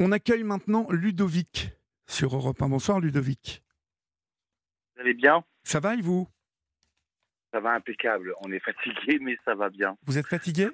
[0.00, 1.70] On accueille maintenant Ludovic
[2.06, 2.68] sur Europe 1.
[2.68, 3.62] Bonsoir Ludovic.
[4.94, 5.42] Vous allez bien?
[5.64, 6.28] Ça va et vous?
[7.52, 8.34] Ça va impeccable.
[8.44, 9.96] On est fatigué, mais ça va bien.
[10.06, 10.68] Vous êtes fatigué?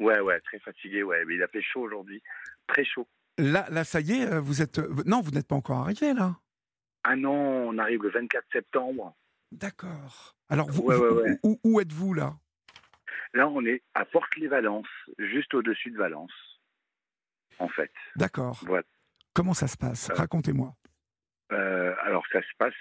[0.00, 1.24] Ouais, ouais, très fatigué, ouais.
[1.26, 2.22] Mais il a fait chaud aujourd'hui.
[2.66, 3.06] Très chaud.
[3.38, 4.78] Là, là, ça y est, vous êtes.
[4.78, 6.36] euh, Non, vous n'êtes pas encore arrivé là.
[7.04, 9.14] Ah non, on arrive le 24 septembre.
[9.52, 10.34] D'accord.
[10.48, 11.38] Alors, vous, Ouais, ouais, vous- ouais.
[11.42, 12.34] Où, où êtes-vous là?
[13.34, 14.86] Là, on est à Porte-les-Valences,
[15.18, 16.30] juste au-dessus de Valence,
[17.58, 17.92] en fait.
[18.16, 18.60] D'accord.
[18.66, 18.84] Voilà.
[19.34, 20.10] Comment ça se passe?
[20.10, 20.74] Euh, Racontez-moi.
[21.52, 22.74] Euh, alors, ça se passe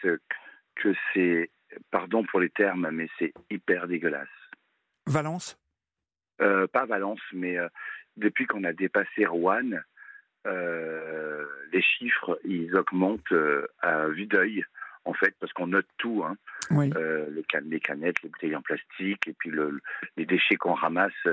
[0.76, 1.52] que c'est,
[1.92, 4.28] pardon pour les termes, mais c'est hyper dégueulasse.
[5.08, 5.58] Valence?
[6.42, 7.68] Euh, pas Valence, mais euh,
[8.18, 9.72] depuis qu'on a dépassé Rouen,
[11.72, 13.34] les chiffres, ils augmentent
[13.82, 14.64] à vue d'œil,
[15.06, 16.36] en fait, parce qu'on note tout, hein,
[16.72, 16.92] Oui.
[16.96, 19.82] Euh, les, can- les canettes, les bouteilles en plastique, et puis le-
[20.18, 21.28] les déchets qu'on ramasse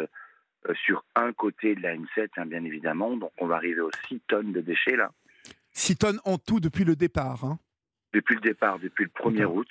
[0.85, 3.17] sur un côté de la N7, hein, bien évidemment.
[3.17, 5.13] Donc, on va arriver aux 6 tonnes de déchets, là,
[5.73, 7.45] 6 tonnes en tout depuis le départ.
[7.45, 7.59] hein.
[8.13, 9.55] depuis le départ, depuis le 1er D'accord.
[9.57, 9.69] août.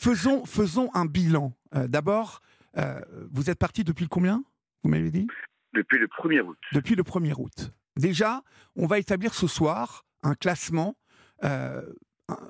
[0.00, 1.52] faisons, faisons un bilan.
[1.74, 2.40] Euh, D'abord,
[2.76, 3.00] euh,
[3.32, 4.44] vous êtes parti depuis combien
[4.82, 5.26] Vous m'avez dit?
[5.72, 6.58] Depuis le 1er août.
[6.72, 7.70] Depuis le 1er août.
[7.96, 8.42] Déjà,
[8.76, 10.96] on va établir ce soir un classement,
[11.44, 11.82] euh,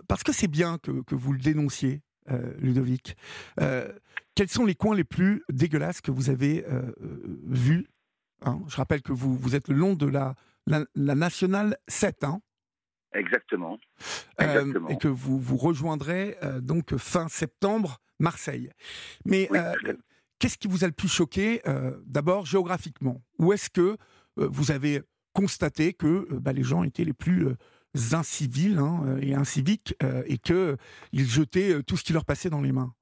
[0.09, 3.17] parce que c'est bien que, que vous le dénonciez, euh, Ludovic.
[4.35, 7.87] Quels sont les coins les plus dégueulasses que vous avez euh, euh, vus
[8.43, 8.61] hein?
[8.69, 10.35] Je rappelle que vous, vous êtes le long de la,
[10.67, 12.41] la, la nationale 7, hein?
[13.15, 13.79] Exactement.
[14.41, 14.89] Euh, Exactement.
[14.89, 18.71] et que vous vous rejoindrez euh, donc fin septembre Marseille.
[19.27, 19.59] Mais Oui,
[20.39, 21.61] qu'est-ce qui vous a le plus choqué
[22.07, 23.97] D'abord géographiquement, où est-ce que
[24.37, 25.03] vous avez
[25.35, 27.49] constaté que bah, les gens étaient les plus
[28.13, 29.95] incivils hein, et inciviques
[30.27, 30.77] et que
[31.13, 32.95] ils jetaient tout ce qui leur passait dans les mains?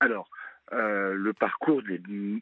[0.00, 0.28] Alors,
[0.72, 1.82] euh, le parcours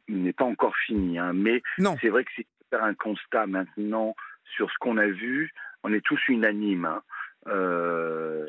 [0.08, 1.62] n'est pas encore fini, hein, mais
[2.00, 4.14] c'est vrai que si faire un constat maintenant
[4.56, 6.84] sur ce qu'on a vu, on est tous unanimes.
[6.86, 7.02] hein.
[7.46, 8.46] Euh,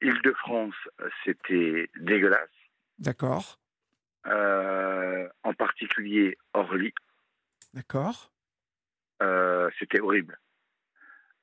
[0.00, 0.74] Île-de-France,
[1.24, 2.48] c'était dégueulasse.
[2.98, 3.58] D'accord,
[4.26, 6.92] Euh, en particulier Orly,
[7.74, 8.30] d'accord.
[9.78, 10.38] c'était horrible.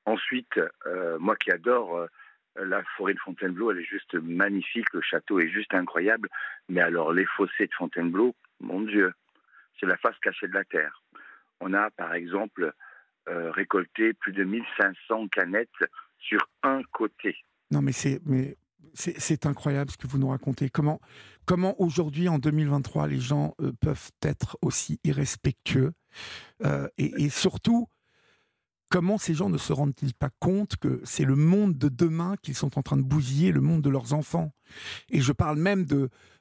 [0.05, 0.59] Ensuite,
[1.19, 2.07] moi qui adore
[2.65, 6.29] la forêt de Fontainebleau, elle est juste magnifique, le château est juste incroyable.
[6.67, 9.13] Mais alors, les fossés de Fontainebleau, mon Dieu,
[9.79, 11.01] c'est la face cachée de la terre.
[11.59, 12.73] On a, par exemple,
[13.27, 15.69] euh, récolté plus de 1500 canettes
[16.19, 17.35] sur un côté.
[17.71, 18.57] Non, mais c'est mais
[18.93, 20.69] c'est incroyable ce que vous nous racontez.
[20.69, 20.99] Comment
[21.45, 25.93] comment aujourd'hui en 2023 les gens euh, peuvent être aussi irrespectueux
[26.65, 27.87] Euh, et surtout
[28.89, 32.55] comment ces gens ne se rendent-ils pas compte que c'est le monde de demain qu'ils
[32.55, 34.51] sont en train de bousiller, le monde de leurs enfants?
[35.09, 35.85] Et je parle même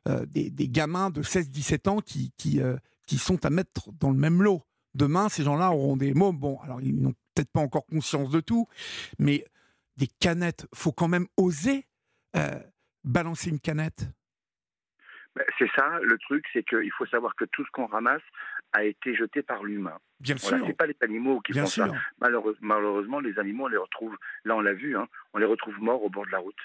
[0.09, 2.77] euh, des, des gamins de 16-17 ans qui qui euh,
[3.07, 4.63] qui sont à mettre dans le même lot.
[4.95, 6.33] Demain, ces gens-là auront des mots.
[6.33, 8.67] Bon, alors ils n'ont peut-être pas encore conscience de tout,
[9.19, 9.45] mais
[9.97, 10.67] des canettes.
[10.75, 11.87] Faut quand même oser
[12.37, 12.59] euh,
[13.05, 14.09] balancer une canette.
[15.35, 18.23] Ben, C'est ça, le truc, c'est qu'il faut savoir que tout ce qu'on ramasse
[18.73, 19.99] a été jeté par l'humain.
[20.21, 21.87] Bien Voilà, c'est pas les animaux qui bien font sûr.
[21.87, 21.93] ça.
[22.21, 25.79] Malheureusement, malheureusement, les animaux, on les retrouve, là on l'a vu, hein, on les retrouve
[25.81, 26.59] morts au bord de la route.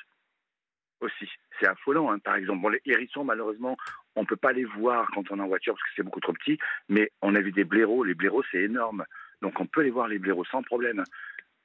[1.02, 1.28] Aussi.
[1.60, 2.62] C'est affolant, hein, par exemple.
[2.62, 3.76] Bon, les hérissons, malheureusement,
[4.16, 6.22] on ne peut pas les voir quand on est en voiture parce que c'est beaucoup
[6.22, 8.04] trop petit, mais on a vu des blaireaux.
[8.06, 9.04] Les blaireaux, c'est énorme.
[9.42, 11.04] Donc on peut les voir, les blaireaux, sans problème.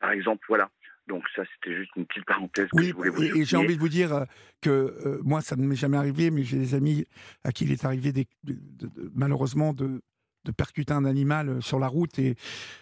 [0.00, 0.68] Par exemple, voilà.
[1.06, 3.56] Donc ça, c'était juste une petite parenthèse que Oui, je voulais vous et, et j'ai
[3.56, 4.24] envie de vous dire euh,
[4.60, 7.06] que euh, moi, ça ne m'est jamais arrivé, mais j'ai des amis
[7.44, 10.02] à qui il est arrivé des- de- de- de- malheureusement de,
[10.44, 12.34] de percuter un animal euh, sur la route, et,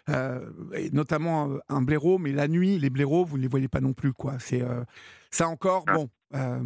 [0.08, 3.68] euh, et notamment euh, un blaireau, mais la nuit, les blaireaux, vous ne les voyez
[3.68, 4.12] pas non plus.
[4.12, 4.38] quoi.
[4.38, 4.84] C'est euh,
[5.30, 5.94] Ça encore, Ah.
[5.94, 6.62] bon, euh,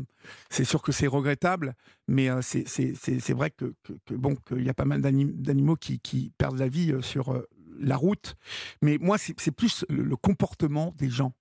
[0.50, 1.74] c'est sûr que c'est regrettable,
[2.06, 5.98] mais c'est- vrai que, que- que, bon, qu'il y a pas mal d'anim- d'animaux qui,
[5.98, 7.42] qui perdent la vie sur
[7.78, 8.36] la route.
[8.82, 11.32] Mais moi, c'est plus le, le comportement des gens.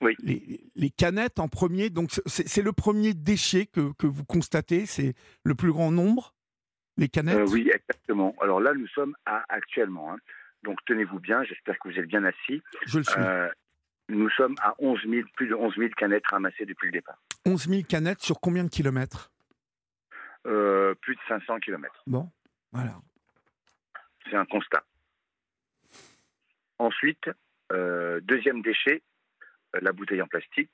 [0.00, 0.14] Oui.
[0.22, 4.86] les, les canettes en premier, donc c'est c'est le premier déchet que, que vous constatez,
[4.86, 6.34] c'est le plus grand nombre,
[7.00, 7.36] les canettes?
[7.38, 8.34] Euh, oui, exactement.
[8.40, 10.12] Alors là, nous sommes à actuellement.
[10.12, 10.18] hein.
[10.62, 12.62] Donc tenez-vous bien, j'espère que vous êtes bien assis.
[12.86, 13.20] Je le suis.
[13.20, 13.48] Euh,
[14.08, 17.18] nous sommes à 11 000, plus de 11 000 canettes ramassées depuis le départ.
[17.46, 19.32] 11 000 canettes sur combien de kilomètres?
[20.46, 22.02] Euh, plus de 500 km.
[22.06, 22.30] Bon,
[22.72, 22.94] voilà.
[24.28, 24.84] C'est un constat.
[26.78, 27.30] Ensuite,
[27.72, 29.02] euh, deuxième déchet,
[29.80, 30.72] la bouteille en plastique,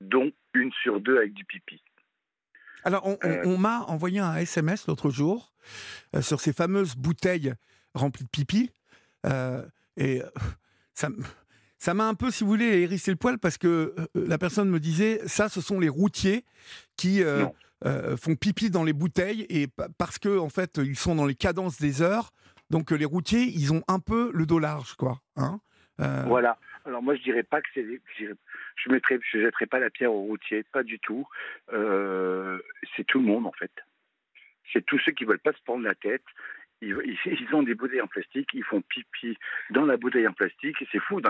[0.00, 1.82] dont une sur deux avec du pipi.
[2.84, 3.42] Alors, on, on- Euh.
[3.46, 5.52] on m'a envoyé un SMS l'autre jour
[6.16, 7.54] euh, sur ces fameuses bouteilles
[7.94, 8.70] remplies de pipi.
[9.26, 9.64] euh,
[9.96, 10.22] et
[10.94, 14.80] ça, m'a un peu, si vous voulez, hérissé le poil parce que la personne me
[14.80, 16.44] disait ça, ce sont les routiers
[16.96, 17.46] qui euh,
[18.16, 21.34] font pipi dans les bouteilles et pa- parce que en fait, ils sont dans les
[21.34, 22.30] cadences des heures.
[22.70, 25.20] Donc, les routiers, ils ont un peu le dos large, quoi.
[25.36, 25.60] Hein
[25.98, 26.58] Voilà.
[26.88, 27.86] Alors moi, je dirais pas que c'est.
[28.18, 31.26] Je mettrais, je jetterai pas la pierre aux routiers, pas du tout.
[31.70, 33.70] c'est tout le monde en fait.
[34.72, 36.24] C'est tous ceux qui veulent pas se prendre la tête.
[36.80, 36.96] Ils,
[37.26, 39.36] ils, ont des bouteilles en plastique, ils font pipi
[39.70, 40.76] dans la bouteille en plastique.
[40.92, 41.20] C'est fou,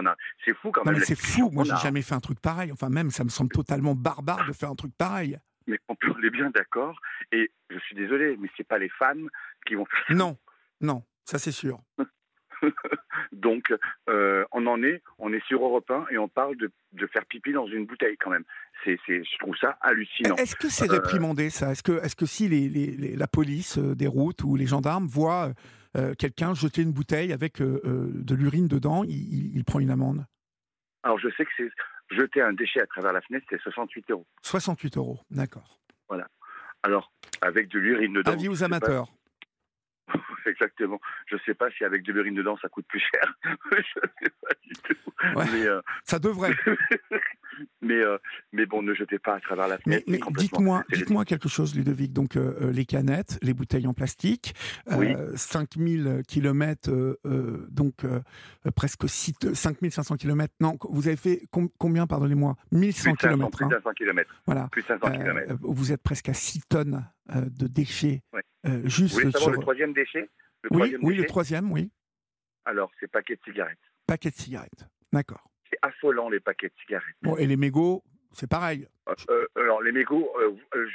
[0.44, 1.00] c'est fou quand même.
[1.00, 1.50] c'est fou.
[1.50, 2.70] Moi, j'ai jamais fait un truc pareil.
[2.70, 5.38] Enfin, même, ça me semble totalement barbare de faire un truc pareil.
[5.66, 7.00] Mais on est bien d'accord.
[7.32, 9.28] Et je suis désolé, mais c'est pas les femmes
[9.66, 10.16] qui vont faire.
[10.16, 10.36] Non,
[10.80, 11.80] non, ça c'est sûr.
[13.32, 13.72] Donc,
[14.08, 17.24] euh, on en est, on est sur Europe 1 et on parle de, de faire
[17.26, 18.44] pipi dans une bouteille quand même.
[18.84, 20.36] C'est, je trouve ça hallucinant.
[20.36, 21.72] Est-ce que c'est euh, réprimandé ça?
[21.72, 25.06] Est-ce que, est-ce que si les, les, la police euh, des routes ou les gendarmes
[25.06, 25.52] voient
[26.16, 30.24] quelqu'un jeter une bouteille avec de l'urine dedans, il, il, prend une amende?
[31.02, 31.70] Alors, je sais que c'est
[32.10, 34.26] jeter un déchet à travers la fenêtre, c'est 68 euros.
[34.42, 35.80] 68 euros, d'accord.
[36.08, 36.28] Voilà.
[36.84, 38.30] Alors, avec de l'urine dedans.
[38.30, 39.08] Avis aux amateurs.
[40.46, 41.00] Exactement.
[41.26, 43.34] Je ne sais pas si avec de l'urine dedans ça coûte plus cher.
[43.44, 45.12] je ne sais pas du tout.
[45.52, 46.54] mais, euh, Ça devrait.
[47.82, 48.18] mais, euh,
[48.52, 50.04] mais bon, ne jetez pas à travers la fenêtre.
[50.08, 52.12] Mais, dites-moi, dites-moi quelque chose, Ludovic.
[52.12, 54.54] Donc, euh, les canettes, les bouteilles en plastique,
[54.92, 55.14] oui.
[55.34, 56.90] 5000 km,
[57.70, 58.04] donc
[58.74, 60.54] presque 6, 5500 km.
[60.60, 61.42] Non, vous avez fait
[61.78, 62.56] combien, pardonnez-moi?
[62.72, 63.50] 1100 km.
[63.56, 64.34] Plus de 500 km.
[64.46, 64.68] Voilà.
[64.70, 65.54] Plus 500 km.
[65.60, 67.04] Vous êtes presque à 6 tonnes
[67.34, 68.22] de déchets.
[68.84, 70.28] Juste vous voulez savoir le troisième déchet?
[70.62, 71.90] Le Oui, oui le troisième, oui.
[72.64, 73.78] Alors, c'est paquets de cigarettes.
[74.06, 75.42] Paquets de cigarettes, d'accord.
[75.70, 77.14] C'est affolant, les paquets de cigarettes.
[77.22, 78.02] Bon, et les mégots,
[78.32, 78.86] c'est pareil.
[79.08, 80.30] Euh, euh, alors, les mégots,
[80.74, 80.86] euh,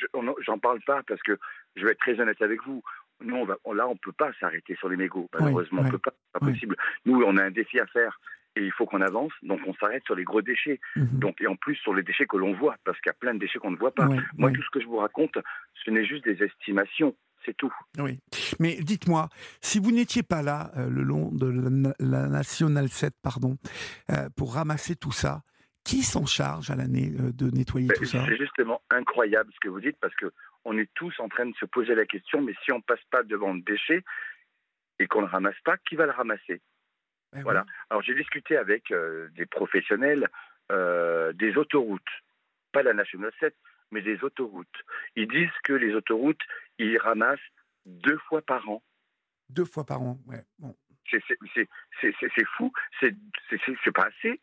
[0.45, 1.37] j'en parle pas parce que
[1.75, 2.83] je vais être très honnête avec vous.
[3.21, 5.29] Nous, on va, là, on peut pas s'arrêter sur les mégots.
[5.33, 6.13] Malheureusement, on peut pas.
[6.13, 6.75] C'est pas possible.
[7.05, 8.19] Nous, on a un défi à faire
[8.55, 9.31] et il faut qu'on avance.
[9.41, 10.79] Donc, on s'arrête sur les gros déchets.
[10.95, 11.19] Mhm.
[11.19, 13.33] Donc, et en plus sur les déchets que l'on voit, parce qu'il y a plein
[13.33, 14.09] de déchets qu'on ne voit pas.
[14.37, 15.37] Moi, tout ce que je vous raconte,
[15.83, 17.73] ce n'est juste des estimations c'est tout.
[17.97, 18.19] Oui.
[18.59, 19.29] Mais dites-moi,
[19.61, 23.57] si vous n'étiez pas là euh, le long de la, National 7, pardon,
[24.11, 25.41] euh, pour ramasser tout ça,
[25.83, 28.23] qui s'en charge à l'année euh, de nettoyer ben, tout ça?
[28.27, 30.31] C'est justement incroyable ce que vous dites parce que
[30.65, 33.23] on est tous en train de se poser la question, mais si on passe pas
[33.23, 34.03] devant le déchet
[34.99, 36.61] et qu'on ne le ramasse pas, qui va le ramasser?
[37.33, 37.65] Ben Voilà.
[37.89, 38.93] Alors j'ai discuté avec
[39.35, 40.29] des professionnels
[40.69, 42.01] des autoroutes,
[42.71, 43.53] pas la National 7,
[43.93, 44.83] mais des autoroutes.
[45.15, 46.41] Ils disent que les autoroutes,
[46.79, 47.39] ils ramassent
[47.85, 48.83] deux fois par an.
[49.49, 50.43] Deux fois par an, ouais.
[50.59, 50.75] Bon.
[51.11, 51.21] C'est
[52.57, 53.15] fou, c'est
[53.93, 54.41] pas assez.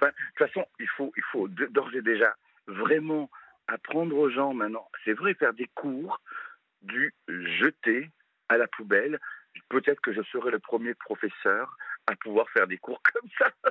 [0.00, 2.36] de toute façon, il faut, il faut d'ores et déjà
[2.68, 3.28] vraiment
[3.66, 4.88] apprendre aux gens maintenant.
[5.04, 6.20] C'est vrai, faire des cours
[6.82, 8.10] du jeter
[8.48, 9.18] à la poubelle.
[9.68, 11.76] Peut-être que je serai le premier professeur
[12.06, 13.50] à pouvoir faire des cours comme ça.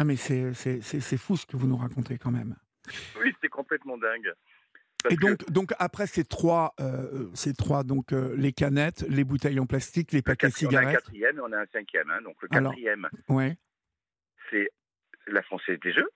[0.00, 2.54] Ah mais c'est fou ce que vous nous racontez quand même.
[3.20, 4.32] Oui, c'est complètement dingue.
[5.10, 9.60] et donc, donc après ces trois, euh, ces trois donc euh, les canettes, les bouteilles
[9.60, 10.86] en plastique, les paquets de cigarettes.
[10.86, 12.10] On a un quatrième et on a un cinquième.
[12.10, 12.22] Hein.
[12.22, 13.56] donc le quatrième, ouais.
[14.50, 14.68] c'est
[15.26, 16.08] la Française des Jeux.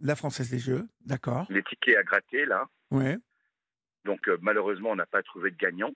[0.00, 1.46] La Française des Jeux, d'accord.
[1.50, 2.66] Les tickets à gratter là.
[2.90, 3.16] Ouais.
[4.04, 5.92] Donc euh, malheureusement, on n'a pas trouvé de gagnant.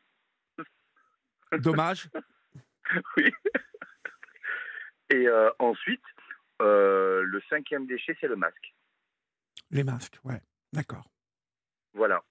[1.52, 2.08] Dommage.
[3.16, 3.32] oui.
[5.10, 5.26] Et
[5.58, 6.02] ensuite,
[6.60, 8.74] le cinquième déchet, c'est le masque.
[9.70, 10.40] Les masques, ouais,
[10.72, 11.10] d'accord.
[11.94, 12.22] Voilà.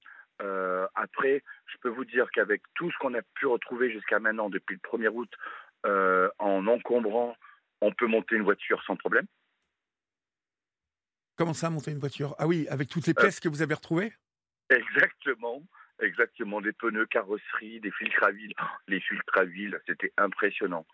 [0.42, 4.50] Euh, après, je peux vous dire qu'avec tout ce qu'on a pu retrouver jusqu'à maintenant,
[4.50, 5.32] depuis le 1er août,
[5.86, 7.36] euh, en encombrant,
[7.82, 9.26] on peut monter une voiture sans problème.
[11.36, 12.36] Comment ça, monter une voiture?
[12.40, 14.14] Ah oui, avec toutes les euh, pièces que vous avez retrouvées?
[14.70, 15.64] Exactement,
[16.02, 16.62] exactement.
[16.62, 18.54] Des pneus, carrosserie, des filtres à huile.
[18.88, 20.86] Les filtres à huile, c'était impressionnant.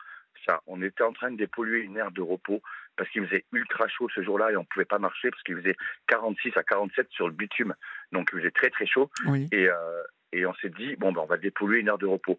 [0.45, 2.61] Ça, on était en train de dépolluer une aire de repos
[2.95, 5.55] parce qu'il faisait ultra chaud ce jour-là et on ne pouvait pas marcher parce qu'il
[5.55, 5.75] faisait
[6.07, 7.73] 46 à 47 sur le bitume.
[8.11, 9.09] Donc il faisait très très chaud.
[9.51, 12.37] Et, euh, et on s'est dit, bon, ben, on va dépolluer une heure de repos.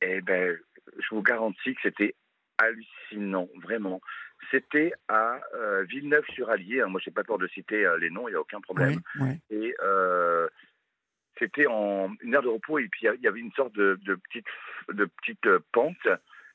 [0.00, 0.56] Et ben,
[0.98, 2.14] je vous garantis que c'était
[2.58, 4.00] hallucinant, vraiment.
[4.50, 6.80] C'était à euh, Villeneuve-sur-Allier.
[6.80, 6.88] Hein.
[6.88, 9.00] Moi, je n'ai pas peur de citer euh, les noms, il n'y a aucun problème.
[9.50, 9.74] Et
[11.38, 14.14] c'était en une heure de repos et puis il y avait une sorte de, de
[14.14, 14.46] petite,
[14.92, 16.06] de petite pente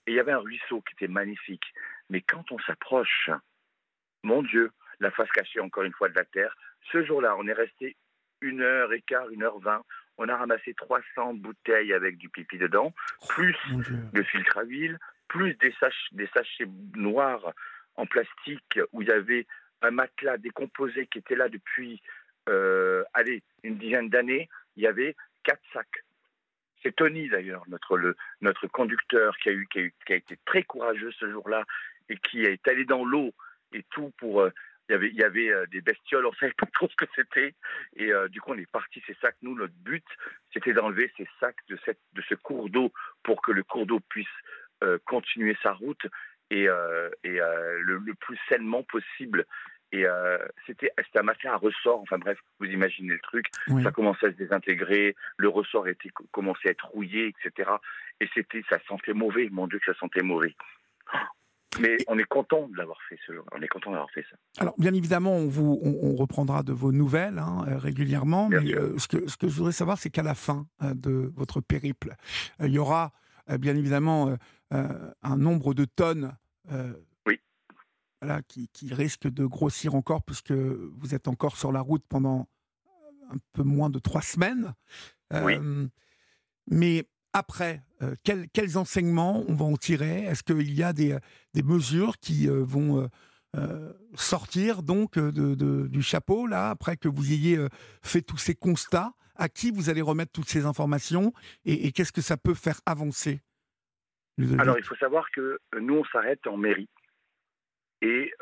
[0.08, 1.66] et il y avait un ruisseau qui était magnifique.
[2.10, 3.30] Mais quand on s'approche,
[4.24, 6.56] mon Dieu, la face cachée encore une fois de la terre,
[6.92, 7.96] ce jour-là, on est resté
[8.42, 9.84] une heure et quart, une heure vingt.
[10.18, 12.94] On a ramassé 300 bouteilles avec du pipi dedans,
[13.30, 13.56] plus
[14.14, 14.98] le filtre à huile,
[15.28, 15.74] plus des,
[16.14, 17.54] des sachets noirs
[17.96, 19.46] en plastique où il y avait
[19.82, 22.02] un matelas décomposé qui était là depuis,
[22.50, 24.50] euh, allez, une dizaine d'années.
[24.76, 26.04] Il y avait quatre sacs.
[26.84, 30.16] C'est Tony d'ailleurs, notre, le, notre conducteur qui a, eu, qui, a eu, qui a
[30.16, 31.64] été très courageux ce jour-là
[32.10, 33.34] et qui est allé dans l'eau
[33.74, 34.42] et tout pour.
[34.42, 34.52] Euh,
[34.90, 37.12] il y avait, il y avait euh, des bestioles, on savait pas trop ce que
[37.14, 37.54] c'était.
[37.98, 39.36] Et euh, du coup, on est parti ces sacs.
[39.42, 40.06] Nous, notre but,
[40.54, 44.00] c'était d'enlever ces sacs de, cette, de ce cours d'eau pour que le cours d'eau
[44.10, 44.28] puisse
[45.06, 46.06] continuer sa route.
[46.52, 46.66] et,
[47.24, 49.46] et le, plus sainement possible.
[49.92, 50.06] Et
[50.68, 53.48] c'était un matelas à ressort, enfin bref, vous imaginez le truc.
[53.84, 57.72] Ça commençait à se désintégrer, le ressort était, commençait à être rouillé, etc.
[58.22, 60.56] Et c'était, ça sentait mauvais, mon Dieu que ça sentait mauvais.
[61.80, 63.46] Mais on est content de l'avoir fait, ce jour.
[63.52, 64.38] On est content d'avoir fait ça.
[64.60, 68.50] Alors, bien évidemment, on, vous, on, reprendra de vos nouvelles hein, euh, régulièrement.
[68.50, 71.32] mais euh, ce, que, ce que je voudrais savoir, c'est qu'à la fin euh, de
[71.36, 72.16] votre périple,
[72.60, 73.12] il y aura
[73.60, 74.36] bien évidemment
[74.72, 76.36] un nombre de tonnes
[77.26, 77.40] oui.
[78.22, 82.50] voilà, qui, qui risque de grossir encore, puisque vous êtes encore sur la route pendant
[83.30, 84.74] un peu moins de trois semaines.
[85.32, 85.58] oui.
[86.70, 87.08] Mais
[87.38, 90.24] après, euh, quels, enseignements on va en tirer?
[90.24, 91.18] Est-ce qu'il y a des,
[91.64, 93.08] mesures qui euh, vont
[93.56, 97.60] euh, sortir donc du chapeau, là, après que vous ayez
[98.04, 99.12] fait tous ces constats?
[99.40, 101.32] À qui vous allez remettre toutes ces informations?
[101.64, 103.40] Et, qu'est-ce que ça peut faire avancer?
[104.58, 106.90] Alors, il faut savoir que nous, on s'arrête en mairie.
[108.02, 108.34] Et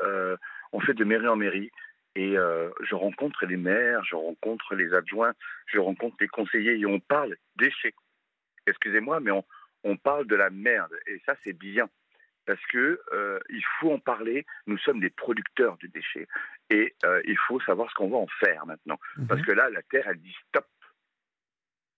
[0.72, 1.70] on fait de mairie en mairie.
[2.16, 5.34] Et je rencontre les maires, je rencontre les adjoints,
[5.66, 7.96] je rencontre les conseillers et on parle d'échecs
[8.68, 10.94] excusez-moi, mais on, parle de la merde.
[11.08, 11.90] Et ça, c'est bien.
[12.46, 14.46] Parce que euh, il faut en parler.
[14.68, 16.28] Nous sommes des producteurs de déchets.
[16.70, 19.00] Et euh, il faut savoir ce qu'on va en faire maintenant.
[19.18, 19.28] Mhm.
[19.28, 20.68] Parce que là, la Terre, elle dit stop.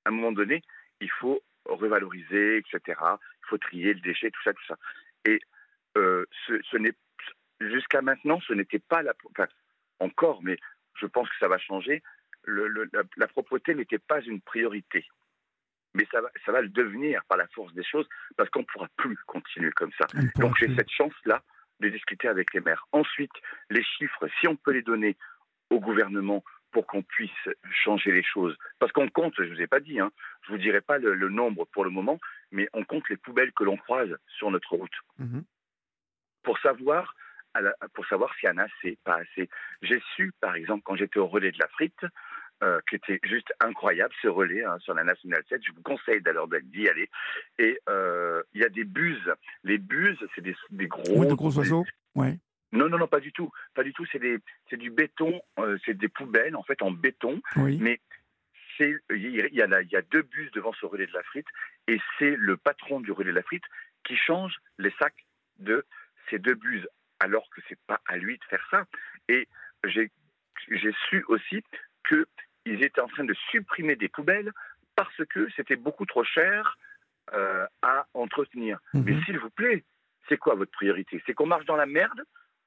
[0.06, 0.62] À un moment donné,
[1.02, 3.00] il faut revaloriser, etc.
[3.02, 4.78] Il faut trier le déchet, tout ça, tout ça.
[5.26, 5.40] Et
[5.98, 6.94] euh, ce, n'est
[7.60, 9.48] jusqu'à maintenant, ce n'était pas la, enfin,
[10.00, 10.58] encore, mais
[10.96, 12.04] je pense que ça va changer.
[12.46, 15.06] la, propreté n'était pas une priorité
[15.98, 18.66] mais ça va, ça va le devenir par la force des choses parce qu'on ne
[18.66, 20.06] pourra plus continuer comme ça.
[20.38, 21.42] Donc j'ai cette chance-là
[21.80, 22.88] de discuter avec les maires.
[22.92, 23.34] Ensuite,
[23.70, 25.18] les chiffres, si on peut les donner
[25.70, 27.50] au gouvernement pour qu'on puisse
[27.84, 28.56] changer les choses.
[28.80, 30.12] Parce qu'on compte, je ne vous ai pas dit, hein,
[30.44, 32.20] je ne vous dirai pas le, nombre pour le moment,
[32.52, 34.96] mais on compte les poubelles que l'on croise sur notre route.
[35.18, 35.44] Mhm.
[36.44, 37.16] Pour savoir
[37.96, 39.50] pour savoir s'il y en a assez, pas assez.
[39.82, 42.06] J'ai su, par exemple, quand j'étais au relais de la frite,
[42.64, 45.62] euh, qui était juste incroyable, ce relais hein, sur la Nationale 7.
[45.64, 47.10] Je vous conseille d'ailleurs d'y aller.
[47.60, 49.32] Et euh, il y a des buses.
[49.64, 51.26] Les buses, c'est des, des, gros...
[51.26, 51.86] de gros oiseaux
[52.16, 52.38] ouais.
[52.72, 53.52] Non, non, non, pas du tout.
[53.76, 54.06] Pas du tout.
[54.12, 57.42] C'est du béton, euh, c'est des poubelles, en fait, en béton.
[57.56, 57.78] Oui.
[57.80, 58.02] Mais
[58.80, 59.00] il
[59.54, 61.48] y, a, y a deux bus devant ce relais de la frite
[61.88, 63.64] et c'est le patron du relais de la frite
[64.04, 65.26] qui change les sacs
[65.60, 65.86] de
[66.30, 66.86] ces deux bus
[67.20, 68.86] alors que c'est pas à lui de faire ça.
[69.30, 69.48] Et
[69.84, 70.12] j'ai
[71.10, 71.64] su aussi
[72.04, 72.28] que
[72.68, 74.52] ils étaient en train de supprimer des poubelles
[74.96, 76.78] parce que c'était beaucoup trop cher
[77.34, 78.80] euh, à entretenir.
[78.94, 79.04] Mhm.
[79.06, 79.84] Mais s'il vous plaît,
[80.28, 81.22] c'est quoi votre priorité?
[81.26, 82.22] C'est qu'on marche dans la merde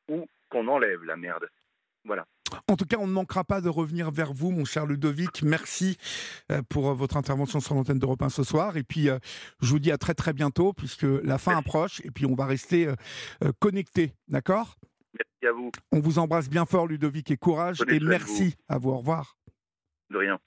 [0.08, 1.48] ou qu'on enlève la merde?
[2.04, 2.26] Voilà.
[2.68, 5.42] En tout cas, on ne manquera pas de revenir vers vous, mon cher Ludovic.
[5.42, 5.98] Merci
[6.50, 8.76] euh, pour votre intervention sur l'antenne d'Europe 1 ce soir.
[8.76, 9.18] Et puis, euh,
[9.60, 12.00] je vous dis à très très bientôt, puisque la fin approche.
[12.04, 12.88] Et puis, on va rester
[13.60, 14.12] connectés.
[14.28, 14.76] D'accord?
[15.14, 15.70] Merci à vous.
[15.92, 17.82] On vous embrasse bien fort, Ludovic, et courage.
[17.88, 18.90] et merci à vous.
[18.90, 19.39] Au revoir.
[20.10, 20.40] De rien.